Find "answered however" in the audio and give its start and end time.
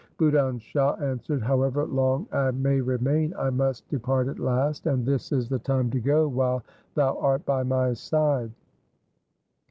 0.95-1.85